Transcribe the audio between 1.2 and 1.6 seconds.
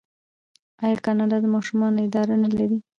د